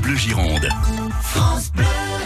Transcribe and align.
France 0.00 0.02
Bleu 0.02 0.16
Gironde. 0.16 0.68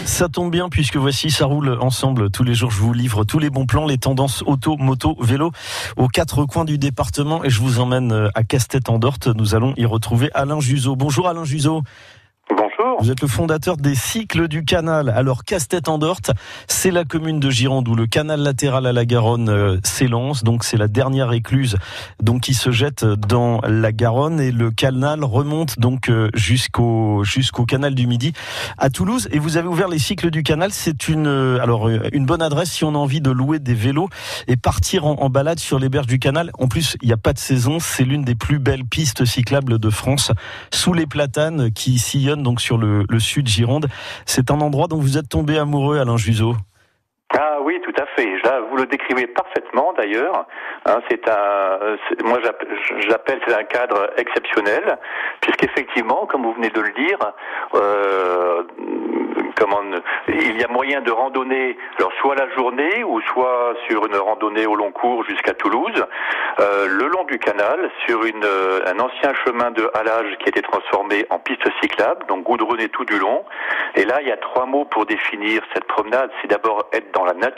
Ça 0.05 0.29
tombe 0.29 0.51
bien 0.51 0.69
puisque 0.69 0.97
voici, 0.97 1.31
ça 1.31 1.45
roule 1.45 1.77
ensemble. 1.81 2.29
Tous 2.29 2.43
les 2.43 2.53
jours, 2.53 2.71
je 2.71 2.79
vous 2.79 2.93
livre 2.93 3.23
tous 3.23 3.39
les 3.39 3.49
bons 3.49 3.65
plans, 3.65 3.85
les 3.85 3.97
tendances 3.97 4.43
auto, 4.45 4.77
moto, 4.77 5.17
vélo 5.19 5.51
aux 5.97 6.07
quatre 6.07 6.45
coins 6.45 6.65
du 6.65 6.77
département 6.77 7.43
et 7.43 7.49
je 7.49 7.59
vous 7.59 7.79
emmène 7.79 8.11
euh, 8.11 8.29
à 8.35 8.43
Castet-en-Dorte. 8.43 9.27
Nous 9.27 9.55
allons 9.55 9.73
y 9.77 9.85
retrouver 9.85 10.29
Alain 10.33 10.59
Juseau. 10.59 10.95
Bonjour 10.95 11.27
Alain 11.27 11.43
Juseau. 11.43 11.83
Bonjour. 12.57 13.01
Vous 13.01 13.11
êtes 13.11 13.21
le 13.21 13.27
fondateur 13.27 13.75
des 13.75 13.95
cycles 13.95 14.47
du 14.47 14.63
canal. 14.63 15.09
Alors, 15.09 15.43
Castet 15.43 15.89
en 15.89 15.97
Dorte, 15.97 16.31
c'est 16.67 16.91
la 16.91 17.03
commune 17.03 17.41
de 17.41 17.49
Gironde 17.49 17.87
où 17.89 17.95
le 17.95 18.07
canal 18.07 18.39
latéral 18.39 18.85
à 18.85 18.93
la 18.93 19.05
Garonne 19.05 19.49
euh, 19.49 19.77
s'élance. 19.83 20.43
Donc, 20.43 20.63
c'est 20.63 20.77
la 20.77 20.87
dernière 20.87 21.33
écluse 21.33 21.75
donc 22.21 22.43
qui 22.43 22.53
se 22.53 22.71
jette 22.71 23.03
dans 23.03 23.59
la 23.67 23.91
Garonne 23.91 24.39
et 24.39 24.51
le 24.51 24.71
canal 24.71 25.25
remonte 25.25 25.79
donc 25.79 26.09
euh, 26.09 26.29
jusqu'au 26.33 27.23
jusqu'au 27.25 27.65
canal 27.65 27.93
du 27.93 28.07
Midi 28.07 28.31
à 28.77 28.89
Toulouse. 28.89 29.27
Et 29.31 29.39
vous 29.39 29.57
avez 29.57 29.67
ouvert 29.67 29.89
les 29.89 29.99
cycles 29.99 30.29
du 30.29 30.43
canal. 30.43 30.71
C'est 30.71 31.09
une 31.09 31.27
euh, 31.27 31.59
alors 31.61 31.89
une 31.89 32.25
bonne 32.25 32.41
adresse 32.41 32.71
si 32.71 32.85
on 32.85 32.95
a 32.95 32.97
envie 32.97 33.21
de 33.21 33.31
louer 33.31 33.59
des 33.59 33.73
vélos 33.73 34.07
et 34.47 34.55
partir 34.55 35.05
en, 35.05 35.15
en 35.21 35.29
balade 35.29 35.59
sur 35.59 35.77
les 35.77 35.89
berges 35.89 36.07
du 36.07 36.19
canal. 36.19 36.51
En 36.57 36.69
plus, 36.69 36.95
il 37.01 37.07
n'y 37.07 37.13
a 37.13 37.17
pas 37.17 37.33
de 37.33 37.39
saison. 37.39 37.79
C'est 37.81 38.05
l'une 38.05 38.23
des 38.23 38.35
plus 38.35 38.59
belles 38.59 38.85
pistes 38.85 39.25
cyclables 39.25 39.77
de 39.77 39.89
France 39.89 40.31
sous 40.71 40.93
les 40.93 41.05
platanes 41.05 41.71
qui 41.71 41.99
sillonnent 41.99 42.44
donc 42.45 42.61
sur 42.61 42.77
le, 42.77 43.05
sud 43.19 43.47
Gironde. 43.47 43.87
C'est 44.25 44.51
un 44.51 44.61
endroit 44.61 44.87
dont 44.87 44.99
vous 44.99 45.17
êtes 45.17 45.27
tombé 45.27 45.57
amoureux, 45.57 45.99
Alain 45.99 46.15
Juseau. 46.15 46.55
Ah 47.33 47.54
oui, 47.65 47.81
tout 47.81 47.93
à 47.99 48.05
fait. 48.15 48.37
Là, 48.43 48.59
vous 48.69 48.77
le 48.77 48.85
décrivez 48.85 49.25
parfaitement 49.25 49.91
d'ailleurs. 49.93 50.45
Hein, 50.85 50.99
c'est 51.09 51.27
un, 51.27 51.97
moi 52.23 52.39
j'appelle, 52.99 53.39
c'est 53.47 53.55
un 53.55 53.63
cadre 53.63 54.11
exceptionnel, 54.17 54.99
puisqu'effectivement, 55.41 56.27
comme 56.27 56.43
vous 56.43 56.53
venez 56.53 56.69
de 56.69 56.79
le 56.79 56.91
dire, 56.91 57.17
euh, 57.73 58.61
il 60.27 60.59
y 60.59 60.63
a 60.63 60.67
moyen 60.67 61.01
de 61.01 61.11
randonner, 61.11 61.77
alors 61.97 62.11
soit 62.19 62.35
la 62.35 62.49
journée 62.55 63.03
ou 63.03 63.19
soit 63.21 63.73
sur 63.87 64.05
une 64.05 64.15
randonnée 64.15 64.65
au 64.65 64.75
long 64.75 64.91
cours 64.91 65.23
jusqu'à 65.25 65.53
Toulouse, 65.53 66.05
euh, 66.59 66.87
le 66.87 67.07
long 67.07 67.23
du 67.23 67.39
canal, 67.39 67.89
sur 68.05 68.21
euh, 68.21 68.79
un 68.85 68.99
ancien 68.99 69.33
chemin 69.45 69.71
de 69.71 69.89
halage 69.93 70.37
qui 70.39 70.45
a 70.45 70.49
été 70.49 70.61
transformé 70.61 71.25
en 71.29 71.39
piste 71.39 71.67
cyclable, 71.81 72.25
donc 72.27 72.43
goudronné 72.43 72.89
tout 72.89 73.05
du 73.05 73.17
long. 73.17 73.43
Et 73.95 74.05
là, 74.05 74.21
il 74.21 74.27
y 74.27 74.31
a 74.31 74.37
trois 74.37 74.65
mots 74.65 74.85
pour 74.85 75.05
définir 75.05 75.61
cette 75.73 75.85
promenade. 75.85 76.29
C'est 76.41 76.47
d'abord 76.47 76.87
être 76.93 77.11
dans 77.13 77.25
la 77.25 77.33
nature. 77.33 77.54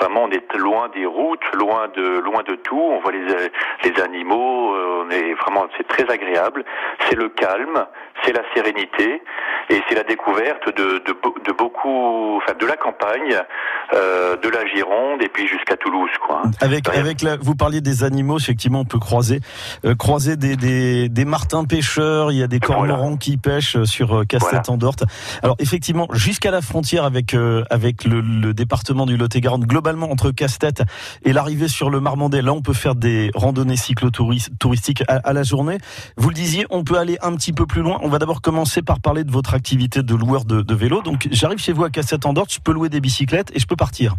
Vraiment, 0.00 0.24
on 0.24 0.30
est 0.30 0.54
loin 0.54 0.88
des 0.88 1.06
routes, 1.06 1.44
loin 1.54 1.88
de 1.88 2.18
loin 2.20 2.42
de 2.42 2.54
tout. 2.56 2.80
On 2.80 3.00
voit 3.00 3.12
les 3.12 3.50
les 3.84 4.00
animaux. 4.02 4.74
euh, 4.74 5.04
On 5.04 5.10
est 5.10 5.34
vraiment, 5.34 5.66
c'est 5.76 5.86
très 5.88 6.08
agréable. 6.10 6.64
C'est 7.00 7.16
le 7.16 7.28
calme, 7.28 7.86
c'est 8.22 8.32
la 8.32 8.42
sérénité 8.54 9.22
et 9.70 9.80
c'est 9.88 9.94
la 9.94 10.04
découverte 10.04 10.66
de 10.76 11.02
de, 11.06 11.14
de 11.46 11.52
beaucoup, 11.56 12.36
enfin 12.36 12.54
de 12.58 12.66
la 12.66 12.76
campagne, 12.76 13.36
euh, 13.94 14.36
de 14.36 14.48
la 14.48 14.66
Gironde 14.66 15.22
et 15.22 15.28
puis 15.28 15.46
jusqu'à 15.48 15.76
Toulouse, 15.76 16.10
quoi. 16.26 16.42
Avec, 16.60 16.88
Ouais. 16.88 16.96
avec 16.96 17.22
la, 17.22 17.36
vous 17.36 17.54
parliez 17.54 17.80
des 17.80 18.04
animaux, 18.04 18.38
effectivement, 18.38 18.80
on 18.80 18.84
peut 18.84 18.98
croiser, 18.98 19.40
euh, 19.84 19.94
croiser 19.94 20.36
des, 20.36 20.56
des, 20.56 21.08
des 21.08 21.24
martins 21.24 21.64
pêcheurs. 21.64 22.32
Il 22.32 22.38
y 22.38 22.42
a 22.42 22.46
des 22.46 22.58
Voilà. 22.64 22.94
cormorans 22.94 23.16
qui 23.16 23.36
pêchent 23.36 23.76
euh, 23.76 23.84
sur 23.84 24.18
euh, 24.20 24.24
Castet-en-Dorte. 24.24 25.04
Alors, 25.42 25.56
effectivement, 25.58 26.06
jusqu'à 26.12 26.50
la 26.50 26.60
frontière 26.62 27.04
avec 27.04 27.34
euh, 27.34 27.64
avec 27.70 28.04
le, 28.04 28.20
le 28.20 28.54
département 28.54 29.06
du 29.06 29.16
Lot-et-Garonne, 29.16 29.64
globalement 29.64 30.10
entre 30.10 30.30
Castet 30.30 30.82
et 31.24 31.32
l'arrivée 31.32 31.68
sur 31.68 31.90
le 31.90 32.00
Marmandais, 32.00 32.42
là, 32.42 32.52
on 32.52 32.62
peut 32.62 32.72
faire 32.72 32.94
des 32.94 33.30
randonnées 33.34 33.76
cyclotouristiques 33.76 35.02
à, 35.08 35.16
à 35.16 35.32
la 35.32 35.42
journée. 35.42 35.78
Vous 36.16 36.28
le 36.28 36.34
disiez, 36.34 36.66
on 36.70 36.84
peut 36.84 36.96
aller 36.98 37.18
un 37.22 37.34
petit 37.34 37.52
peu 37.52 37.66
plus 37.66 37.82
loin. 37.82 37.98
On 38.02 38.08
va 38.08 38.18
d'abord 38.18 38.40
commencer 38.40 38.82
par 38.82 39.00
parler 39.00 39.24
de 39.24 39.30
votre 39.30 39.54
activité 39.58 40.02
de 40.02 40.14
loueur 40.14 40.44
de, 40.44 40.62
de 40.62 40.74
vélo. 40.74 41.02
Donc, 41.02 41.28
j'arrive 41.30 41.58
chez 41.58 41.72
vous 41.72 41.84
à 41.84 41.90
Castet-en-Dorte, 41.90 42.52
je 42.52 42.60
peux 42.60 42.72
louer 42.72 42.88
des 42.88 43.00
bicyclettes 43.00 43.50
et 43.54 43.58
je 43.58 43.66
peux 43.66 43.76
partir. 43.76 44.14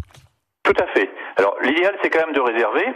Tout 0.62 0.78
à 0.78 0.86
fait. 0.94 1.08
Alors 1.36 1.56
l'idéal 1.62 1.94
c'est 2.02 2.10
quand 2.10 2.24
même 2.26 2.34
de 2.34 2.40
réserver, 2.40 2.86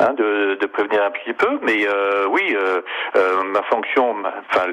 hein, 0.00 0.12
de, 0.14 0.56
de 0.60 0.66
prévenir 0.66 1.02
un 1.04 1.10
petit 1.10 1.32
peu, 1.32 1.58
mais 1.62 1.86
euh, 1.86 2.26
oui, 2.30 2.54
euh, 2.56 2.80
euh, 3.16 3.42
ma 3.44 3.62
fonction, 3.64 4.14
ma, 4.14 4.32
enfin 4.50 4.66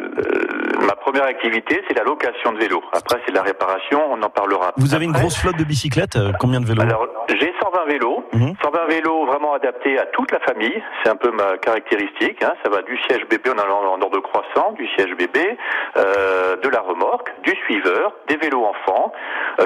ma 0.81 0.95
première 0.95 1.25
activité 1.25 1.81
c'est 1.87 1.97
la 1.97 2.03
location 2.03 2.53
de 2.53 2.59
vélos. 2.59 2.83
Après 2.93 3.19
c'est 3.25 3.31
de 3.31 3.35
la 3.37 3.43
réparation, 3.43 4.01
on 4.11 4.21
en 4.21 4.29
parlera. 4.29 4.71
Vous 4.77 4.95
avez 4.95 5.05
une 5.05 5.11
grosse 5.11 5.37
flotte 5.37 5.57
de 5.57 5.63
bicyclettes 5.63 6.17
Combien 6.39 6.59
de 6.61 6.65
vélos? 6.65 6.81
Alors 6.81 7.07
j'ai 7.29 7.53
120 7.61 7.85
vélos, 7.87 8.23
Mhm. 8.33 8.53
120 8.61 8.85
vélos 8.87 9.25
vraiment 9.25 9.53
adaptés 9.53 9.97
à 9.99 10.05
toute 10.07 10.31
la 10.31 10.39
famille. 10.39 10.81
C'est 11.03 11.09
un 11.09 11.15
peu 11.15 11.31
ma 11.31 11.57
caractéristique. 11.57 12.43
Hein. 12.43 12.53
Ça 12.63 12.69
va 12.69 12.81
du 12.81 12.97
siège 13.07 13.25
bébé 13.29 13.49
en 13.49 13.57
allant 13.57 13.81
en 13.93 14.01
ordre 14.01 14.19
croissant, 14.19 14.73
du 14.73 14.87
siège 14.95 15.13
bébé, 15.17 15.57
euh, 15.97 16.55
de 16.57 16.69
la 16.69 16.81
remorque, 16.81 17.31
du 17.43 17.51
suiveur, 17.65 18.13
des 18.27 18.37
vélos 18.37 18.63
enfants, 18.65 19.11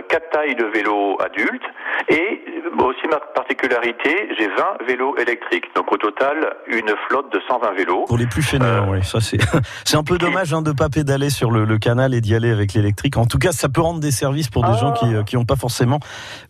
quatre 0.10 0.30
tailles 0.32 0.56
de 0.56 0.66
vélos 0.66 1.18
adultes 1.22 1.64
et 2.10 2.44
aussi 2.80 3.08
ma 3.10 3.18
particularité, 3.20 4.30
j'ai 4.38 4.48
20 4.48 4.86
vélos 4.88 5.16
électriques. 5.18 5.66
Donc 5.76 5.92
au 5.92 5.98
total 5.98 6.56
une 6.68 6.94
flotte 7.08 7.32
de 7.34 7.40
120 7.48 7.72
vélos. 7.74 8.06
Pour 8.08 8.18
les 8.18 8.28
plus 8.28 8.42
fainéants, 8.44 8.88
Euh, 8.88 8.92
oui. 8.92 9.04
Ça, 9.04 9.20
c'est, 9.22 9.38
c'est 9.86 9.98
un 9.98 10.04
peu 10.04 10.18
dommage 10.18 10.54
hein, 10.54 10.62
de 10.62 10.72
pas 10.72 10.90
pédaler 10.90 11.30
sur 11.30 11.52
le, 11.52 11.66
le 11.66 11.78
canal 11.78 12.14
et 12.14 12.22
d'y 12.22 12.36
aller 12.36 12.52
avec 12.52 12.74
l'électrique. 12.74 13.18
En 13.18 13.26
tout 13.26 13.38
cas, 13.40 13.52
ça 13.52 13.70
peut 13.70 13.82
rendre 13.82 14.00
des 14.00 14.12
services 14.12 14.50
pour 14.50 14.64
des 14.64 14.72
Ah. 14.74 14.78
gens 14.78 14.94
qui, 14.94 15.14
euh, 15.14 15.24
qui 15.24 15.38
ont 15.38 15.46
pas 15.46 15.56
forcément 15.56 16.00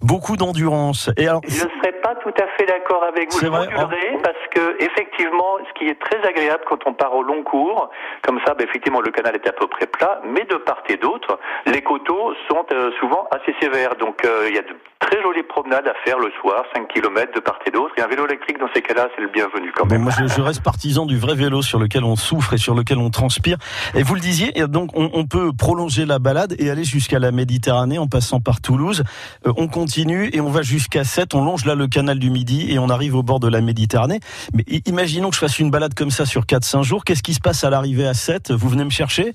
beaucoup 0.01 0.37
d'endurance. 0.37 1.09
Et 1.17 1.27
alors, 1.27 1.41
Je 1.47 1.63
ne 1.65 1.69
serais 1.69 1.93
pas 2.03 2.15
tout 2.15 2.33
à 2.41 2.47
fait 2.57 2.65
d'accord 2.65 3.03
avec 3.03 3.31
vous. 3.31 3.39
C'est 3.39 3.45
Je 3.47 3.51
vrai, 3.51 3.65
modulerai 3.65 4.17
parce 4.23 4.47
que 4.53 4.83
effectivement, 4.83 5.57
ce 5.67 5.79
qui 5.79 5.87
est 5.89 5.99
très 5.99 6.21
agréable 6.27 6.63
quand 6.67 6.79
on 6.85 6.93
part 6.93 7.13
au 7.15 7.23
long 7.23 7.43
cours, 7.43 7.89
comme 8.21 8.39
ça, 8.45 8.53
ben, 8.53 8.65
effectivement, 8.67 9.01
le 9.01 9.11
canal 9.11 9.35
est 9.35 9.47
à 9.47 9.53
peu 9.53 9.67
près 9.67 9.87
plat, 9.87 10.21
mais 10.25 10.43
de 10.45 10.55
part 10.55 10.83
et 10.89 10.97
d'autre, 10.97 11.39
les 11.65 11.81
coteaux 11.81 12.33
sont 12.49 12.65
euh, 12.73 12.91
souvent 12.99 13.27
assez 13.31 13.55
sévères. 13.61 13.95
Donc, 13.95 14.25
euh, 14.25 14.47
il 14.49 14.55
y 14.55 14.59
a 14.59 14.61
de 14.63 14.75
très 15.01 15.21
jolies 15.21 15.43
promenades 15.43 15.87
à 15.87 15.93
faire 16.05 16.19
le 16.19 16.31
soir, 16.39 16.63
5 16.75 16.87
km 16.87 17.33
de 17.33 17.39
part 17.39 17.59
et 17.65 17.71
d'autre. 17.71 17.93
Et 17.97 18.01
un 18.01 18.07
vélo 18.07 18.25
électrique, 18.25 18.59
dans 18.59 18.69
ces 18.73 18.81
cas-là, 18.81 19.09
c'est 19.15 19.21
le 19.21 19.27
bienvenu 19.29 19.71
quand 19.75 19.85
bon, 19.85 19.95
même. 19.95 20.03
moi, 20.03 20.11
je, 20.17 20.27
je 20.27 20.41
reste 20.41 20.63
partisan 20.63 21.05
du 21.05 21.17
vrai 21.17 21.35
vélo 21.35 21.61
sur 21.61 21.79
lequel 21.79 22.03
on 22.03 22.15
souffre 22.15 22.53
et 22.53 22.57
sur 22.57 22.75
lequel 22.75 22.97
on 22.99 23.09
transpire. 23.09 23.57
Et 23.95 24.03
vous 24.03 24.13
le 24.15 24.21
disiez, 24.21 24.51
donc 24.67 24.91
on, 24.95 25.09
on 25.13 25.25
peut 25.25 25.51
prolonger 25.57 26.05
la 26.05 26.19
balade 26.19 26.55
et 26.59 26.69
aller 26.69 26.83
jusqu'à 26.83 27.19
la 27.19 27.31
Méditerranée 27.31 27.97
en 27.97 28.07
passant 28.07 28.39
par 28.39 28.61
Toulouse. 28.61 29.03
Euh, 29.47 29.53
on 29.57 29.67
continue 29.67 30.29
et 30.33 30.39
on 30.41 30.49
va 30.49 30.61
jusqu'à 30.61 31.03
7. 31.03 31.33
On 31.33 31.43
longe 31.43 31.65
là 31.65 31.75
le 31.75 31.87
canal 31.87 32.19
du 32.19 32.29
Midi 32.29 32.71
et 32.71 32.79
on 32.79 32.89
arrive 32.89 33.15
au 33.15 33.23
bord 33.23 33.39
de 33.39 33.47
la 33.47 33.61
Méditerranée. 33.61 34.19
Mais 34.53 34.63
imaginons 34.85 35.29
que 35.29 35.35
je 35.35 35.41
fasse 35.41 35.59
une 35.59 35.71
balade 35.71 35.93
comme 35.95 36.11
ça 36.11 36.25
sur 36.25 36.43
4-5 36.43 36.83
jours. 36.83 37.03
Qu'est-ce 37.03 37.23
qui 37.23 37.33
se 37.33 37.41
passe 37.41 37.63
à 37.63 37.69
l'arrivée 37.69 38.07
à 38.07 38.13
7 38.13 38.51
Vous 38.51 38.69
venez 38.69 38.85
me 38.85 38.89
chercher? 38.91 39.33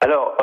Alors, 0.00 0.34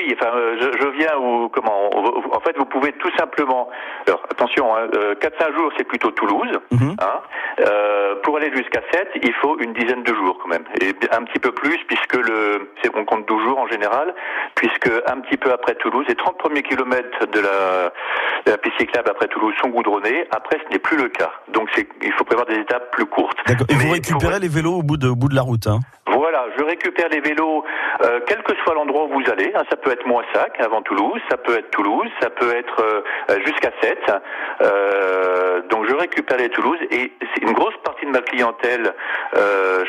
oui, 0.00 0.16
enfin, 0.18 0.30
euh, 0.34 0.56
je, 0.60 0.78
je 0.82 0.88
viens 0.88 1.16
ou 1.18 1.48
comment 1.48 1.90
on- 1.94 2.34
En 2.36 2.40
fait, 2.40 2.56
vous 2.56 2.64
pouvez 2.64 2.92
tout 2.92 3.10
simplement. 3.18 3.68
Alors, 4.06 4.22
attention, 4.30 4.74
hein, 4.76 4.88
euh, 4.94 5.14
4-5 5.14 5.54
jours, 5.56 5.70
c'est 5.76 5.84
plutôt 5.84 6.10
Toulouse. 6.10 6.58
Mhm. 6.70 6.96
Hein. 7.00 7.20
Euh, 7.60 8.14
pour 8.22 8.36
aller 8.36 8.50
jusqu'à 8.54 8.80
7, 8.92 9.08
il 9.22 9.32
faut 9.34 9.58
une 9.58 9.72
dizaine 9.72 10.02
de 10.02 10.14
jours 10.14 10.38
quand 10.42 10.48
même. 10.48 10.64
Et 10.80 10.94
un 11.12 11.22
petit 11.24 11.38
peu 11.38 11.52
plus, 11.52 11.78
puisque 11.86 12.14
le, 12.16 12.70
on 12.94 13.04
compte 13.04 13.26
12 13.26 13.42
jours 13.44 13.58
en 13.58 13.66
général, 13.68 14.14
puisque 14.54 14.90
un 15.06 15.20
petit 15.20 15.36
peu 15.36 15.52
après 15.52 15.74
Toulouse, 15.76 16.04
les 16.08 16.14
30 16.14 16.38
premiers 16.38 16.62
kilomètres 16.62 17.26
de 17.26 17.40
la, 17.40 17.92
de 18.46 18.50
la 18.50 18.58
piste 18.58 18.78
cyclable 18.78 19.10
après 19.10 19.28
Toulouse 19.28 19.54
sont 19.62 19.68
goudronnés. 19.68 20.26
Après, 20.34 20.58
ce 20.64 20.72
n'est 20.72 20.78
plus 20.78 20.96
le 20.96 21.08
cas. 21.08 21.30
Donc, 21.52 21.68
il 22.02 22.12
faut 22.12 22.24
prévoir 22.24 22.46
des 22.46 22.56
étapes 22.56 22.90
plus 22.92 23.06
courtes. 23.06 23.38
Et 23.68 23.74
vous 23.74 23.90
récupérez 23.92 24.38
les 24.40 24.48
vélos 24.48 24.78
au 24.78 24.82
bout 24.82 24.96
de, 24.96 25.08
au 25.08 25.16
bout 25.16 25.28
de 25.28 25.34
la 25.34 25.42
route. 25.42 25.66
Hein? 25.66 25.80
Voilà, 26.30 26.46
je 26.56 26.62
récupère 26.64 27.08
les 27.08 27.20
vélos, 27.20 27.64
euh, 28.02 28.20
quel 28.26 28.42
que 28.42 28.54
soit 28.62 28.74
l'endroit 28.74 29.04
où 29.04 29.08
vous 29.20 29.30
allez. 29.30 29.52
hein, 29.54 29.62
ça 29.68 29.76
peut 29.76 29.90
être 29.90 30.06
Moissac, 30.06 30.60
avant 30.60 30.80
Toulouse, 30.82 31.20
ça 31.28 31.36
peut 31.36 31.56
être 31.58 31.70
Toulouse, 31.70 32.08
ça 32.20 32.30
peut 32.30 32.54
être 32.54 32.80
euh, 32.82 33.02
euh, 33.30 33.38
jusqu'à 33.44 33.70
7. 33.82 33.98
Euh, 34.62 35.62
donc 35.70 35.86
je 35.88 35.94
récupère 35.94 36.38
les 36.38 36.48
Toulouse 36.50 36.78
et 36.90 37.12
une 37.42 37.52
grosse 37.52 37.76
partie 37.84 38.06
de 38.06 38.10
ma 38.10 38.20
clientèle 38.20 38.94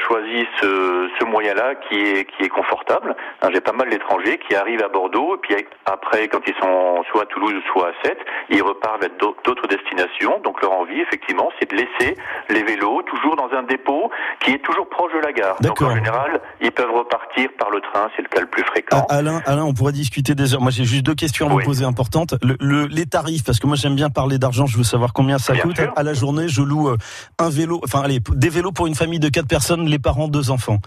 choisit 0.07 0.47
ce, 0.61 1.09
ce 1.19 1.25
moyen-là 1.25 1.75
qui 1.75 1.99
est 1.99 2.25
qui 2.25 2.43
est 2.43 2.49
confortable. 2.49 3.15
Hein, 3.41 3.49
J'ai 3.53 3.61
pas 3.61 3.71
mal 3.73 3.89
d'étrangers 3.89 4.37
qui 4.39 4.55
arrivent 4.55 4.83
à 4.83 4.87
Bordeaux 4.87 5.35
et 5.35 5.39
puis 5.39 5.55
après, 5.85 6.27
quand 6.27 6.39
ils 6.47 6.55
sont 6.55 7.03
soit 7.11 7.23
à 7.23 7.25
Toulouse 7.25 7.53
soit 7.71 7.89
à 7.89 8.07
7, 8.07 8.17
ils 8.49 8.61
repartent 8.63 9.01
vers 9.01 9.09
d'au- 9.19 9.35
d'autres 9.43 9.67
destinations. 9.67 10.39
Donc 10.43 10.61
leur 10.61 10.73
envie, 10.73 11.01
effectivement, 11.01 11.49
c'est 11.59 11.69
de 11.69 11.75
laisser 11.75 12.15
les 12.49 12.63
vélos 12.63 13.01
toujours 13.03 13.35
dans 13.35 13.49
un 13.53 13.63
dépôt 13.63 14.09
qui 14.39 14.51
est 14.53 14.63
toujours 14.63 14.87
proche 14.89 15.13
de 15.13 15.19
la 15.19 15.31
gare. 15.33 15.55
Donc 15.61 15.75
D'accord. 15.77 15.89
en 15.91 15.95
général, 15.95 16.30
ils 16.61 16.71
peuvent 16.71 16.91
repartir 16.91 17.49
par 17.57 17.69
le 17.69 17.79
train, 17.81 18.07
c'est 18.15 18.21
le 18.21 18.27
cas 18.27 18.41
le 18.41 18.47
plus 18.47 18.63
fréquent. 18.63 19.05
Ah, 19.09 19.15
Alain, 19.15 19.41
Alain, 19.45 19.63
on 19.63 19.73
pourrait 19.73 19.91
discuter 19.93 20.35
des 20.35 20.53
heures. 20.53 20.61
Moi, 20.61 20.71
j'ai 20.71 20.85
juste 20.85 21.03
deux 21.05 21.15
questions 21.15 21.47
à 21.49 21.53
Oui. 21.53 21.63
vous 21.63 21.69
poser 21.69 21.85
importantes. 21.85 22.35
Le, 22.43 22.55
le- 22.59 22.85
les 22.87 23.05
tarifs, 23.05 23.43
parce 23.43 23.59
que 23.59 23.67
moi, 23.67 23.75
j'aime 23.75 23.95
bien 23.95 24.09
parler 24.09 24.37
d'argent. 24.37 24.65
Je 24.65 24.77
veux 24.77 24.83
savoir 24.83 25.13
combien 25.13 25.37
ça 25.37 25.53
Bien 25.53 25.63
coûte 25.63 25.77
sûr. 25.77 25.91
à 25.95 26.03
la 26.03 26.13
journée. 26.13 26.47
Je 26.47 26.61
loue 26.61 26.89
euh, 26.89 26.97
un 27.39 27.49
vélo, 27.49 27.81
enfin, 27.83 28.01
allez, 28.01 28.19
des 28.35 28.49
vélos 28.49 28.71
pour 28.71 28.87
une 28.87 28.95
famille 28.95 29.19
de 29.19 29.29
quatre 29.29 29.47
personnes, 29.47 29.85
les 29.87 29.99
parents, 29.99 30.27
deux 30.27 30.51
enfants. 30.51 30.77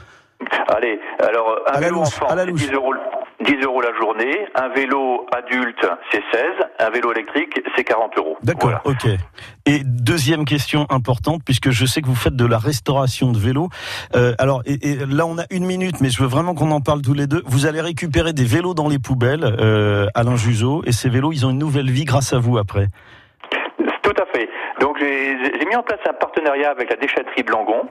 Allez, 0.69 0.99
alors 1.21 1.57
un 1.67 1.71
À 1.71 1.75
la 1.81 1.87
vélo 1.87 1.97
louche, 2.01 2.09
enfant, 2.09 2.27
à 2.27 2.35
la 2.35 2.45
c'est 2.45 2.51
louche. 2.51 2.61
10 2.69 2.73
euros. 2.73 2.95
10 3.45 3.65
euros 3.65 3.81
la 3.81 3.95
journée. 3.99 4.47
Un 4.55 4.69
vélo 4.69 5.27
adulte, 5.37 5.87
c'est 6.11 6.23
16. 6.33 6.43
Un 6.79 6.91
vélo 6.91 7.13
électrique, 7.13 7.61
c'est 7.77 7.85
40 7.85 8.13
euros. 8.19 8.37
D'accord, 8.43 8.81
ok. 8.85 9.07
Et 9.67 9.83
deuxième 9.85 10.45
question 10.45 10.87
importante, 10.91 11.43
puisque 11.45 11.71
je 11.71 11.87
sais 11.87 12.01
que 12.01 12.07
vous 12.07 12.15
faites 12.15 12.37
de 12.37 12.47
la 12.47 12.59
restauration 12.59 13.33
de 13.33 13.39
vélos. 13.39 13.69
Euh, 14.17 14.35
alors, 14.39 14.63
et, 14.67 14.97
là, 15.09 15.27
on 15.27 15.39
a 15.39 15.45
une 15.51 15.67
minute, 15.67 16.01
mais 16.01 16.11
je 16.11 16.23
veux 16.23 16.29
vraiment 16.29 16.55
qu'on 16.55 16.71
en 16.71 16.81
parle 16.81 17.03
tous 17.03 17.15
les 17.15 17.27
deux. 17.27 17.43
Vous 17.47 17.67
allez 17.67 17.81
récupérer 17.81 18.33
des 18.33 18.45
vélos 18.45 18.75
dans 18.75 18.89
les 18.89 18.99
poubelles, 18.99 19.45
euh, 19.45 20.07
Alain 20.15 20.37
Juseau, 20.37 20.83
et 20.87 20.93
ces 20.93 21.09
vélos, 21.09 21.33
ils 21.33 21.47
ont 21.47 21.51
une 21.51 21.59
nouvelle 21.59 21.91
vie 21.91 22.05
grâce 22.05 22.33
à 22.33 22.39
vous 22.39 22.59
après. 22.59 22.89
Donc 24.95 25.09
j'ai 25.09 25.67
mis 25.67 25.75
en 25.75 25.83
place 25.83 25.99
un 26.09 26.13
partenariat 26.13 26.71
avec 26.71 26.89
la 26.89 26.97
déchetterie 26.97 27.43
de 27.43 27.51
Langon, 27.51 27.89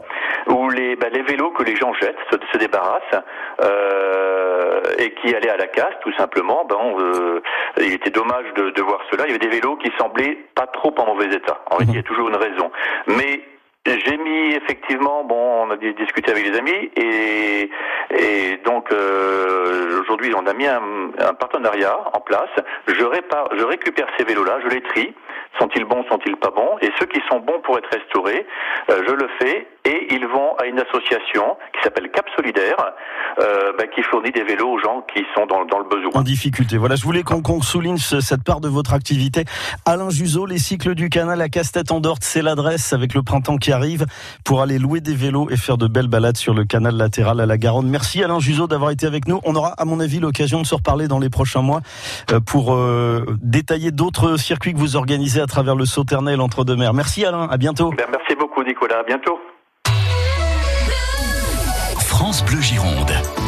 où 0.48 0.70
les, 0.70 0.96
bah, 0.96 1.08
les 1.12 1.22
vélos 1.22 1.52
que 1.52 1.64
les 1.64 1.76
gens 1.76 1.94
jettent 1.96 2.16
se, 2.32 2.38
se 2.52 2.58
débarrassent 2.58 3.24
euh, 3.62 4.82
et 5.00 5.12
qui 5.16 5.36
allaient 5.36 5.50
à 5.50 5.58
la 5.58 5.68
casse, 5.68 5.96
tout 6.02 6.14
simplement. 6.14 6.64
Ben, 6.66 6.78
euh, 7.00 7.42
il 7.78 7.94
était 7.94 8.10
dommage 8.10 8.46
de, 8.56 8.82
voir 8.82 9.02
cela. 9.12 9.26
Il 9.26 9.32
y 9.32 9.36
avait 9.36 9.46
des 9.46 9.54
vélos 9.54 9.76
qui 9.78 9.92
semblaient 9.98 10.38
pas 10.56 10.68
trop 10.68 10.94
en 10.98 11.08
mauvais 11.08 11.26
état. 11.26 11.60
En 11.72 11.80
fait, 11.80 11.86
il 11.90 11.96
y 11.96 12.00
a 12.00 12.04
toujours 12.04 12.30
une 12.30 12.38
raison. 12.38 12.72
Mais 13.08 13.42
j'ai 13.86 14.18
mis 14.18 14.54
effectivement, 14.54 15.26
bon, 15.26 15.66
on 15.68 15.72
a 15.72 15.76
discuté 15.76 16.32
avec 16.32 16.46
les 16.46 16.58
amis 16.58 16.90
et, 16.96 17.70
donc 18.64 18.94
euh, 18.94 20.00
aujourd'hui 20.02 20.34
on 20.34 20.48
a 20.48 20.54
mis 20.54 20.68
un, 20.68 21.34
partenariat 21.38 21.98
en 22.14 22.22
place. 22.22 22.50
Je 22.88 23.66
récupère 23.66 24.08
ces 24.18 24.24
vélos-là, 24.24 24.60
je 24.64 24.70
les 24.70 24.82
trie. 24.82 25.14
Sont-ils 25.60 25.86
bons, 25.86 26.04
sont-ils 26.10 26.36
pas 26.38 26.50
bons? 26.50 26.78
Et 26.82 26.90
ceux 27.00 27.06
qui 27.06 27.22
sont 27.30 27.40
bons 27.40 27.60
pour 27.62 27.78
être 27.78 27.90
restaurés, 27.92 28.46
euh, 28.90 29.04
je 29.08 29.14
le 29.14 29.28
fais 29.40 29.68
et 29.94 30.14
ils 30.14 30.26
vont 30.26 30.56
à 30.58 30.66
une 30.66 30.80
association 30.80 31.58
qui 31.74 31.84
s'appelle 31.84 32.10
Cap 32.12 32.26
Solidaire, 32.36 32.76
euh, 33.40 33.72
bah, 33.78 33.86
qui 33.88 34.02
fournit 34.04 34.32
des 34.32 34.44
vélos 34.44 34.70
aux 34.70 34.80
gens 34.80 35.06
qui 35.14 35.24
sont 35.36 35.46
dans, 35.46 35.66
dans 35.66 35.80
le 35.80 35.86
besoin. 35.86 36.12
En 36.14 36.24
difficulté. 36.24 36.78
Voilà, 36.78 36.96
je 36.96 37.04
voulais 37.04 37.24
qu'on 37.24 37.62
souligne 37.62 37.98
cette 37.98 38.44
part 38.44 38.60
de 38.60 38.68
votre 38.68 38.94
activité. 38.94 39.46
Alain 39.86 40.10
Juseau, 40.10 40.46
les 40.46 40.58
cycles 40.58 40.96
du 40.96 41.10
canal 41.10 41.42
à 41.42 41.50
Castet 41.50 41.92
en 41.92 42.00
Dorte, 42.00 42.24
c'est 42.24 42.42
l'adresse 42.42 42.94
avec 42.94 43.14
le 43.14 43.22
printemps 43.22 43.58
qui 43.58 43.72
arrive 43.72 44.06
pour 44.44 44.62
aller 44.62 44.80
louer 44.80 45.02
des 45.02 45.14
vélos 45.14 45.48
et 45.52 45.58
faire 45.58 45.78
de 45.78 45.88
belles 45.88 46.08
balades 46.08 46.38
sur 46.38 46.54
le 46.54 46.66
canal 46.66 46.96
latéral 46.96 47.40
à 47.40 47.46
la 47.46 47.58
Garonne. 47.58 47.90
Merci 47.90 48.24
Alain 48.24 48.40
Juseau 48.40 48.68
d'avoir 48.68 48.92
été 48.92 49.06
avec 49.06 49.28
nous. 49.28 49.40
On 49.46 49.56
aura, 49.56 49.74
à 49.78 49.86
mon 49.86 50.00
avis, 50.00 50.20
l'occasion 50.20 50.62
de 50.62 50.66
se 50.66 50.76
reparler 50.76 51.08
dans 51.08 51.20
les 51.20 51.30
prochains 51.30 51.62
mois 51.62 51.82
euh, 52.32 52.40
pour 52.40 52.74
euh, 52.74 53.26
détailler 53.42 53.92
d'autres 53.92 54.38
circuits 54.38 54.74
que 54.74 54.80
vous 54.80 54.96
organisez 54.96 55.42
à 55.42 55.46
travers 55.46 55.76
le 55.76 55.86
Sauternel 55.86 56.42
entre 56.42 56.64
deux 56.64 56.76
mers. 56.76 56.94
Merci 56.94 57.26
Alain, 57.26 57.48
à 57.50 57.58
bientôt. 57.58 57.92
Ben, 57.92 58.08
merci 58.12 58.36
beaucoup 58.36 58.64
Nicolas, 58.64 59.00
à 59.00 59.04
bientôt. 59.04 59.40
Bleu 62.42 62.62
Gironde. 62.62 63.43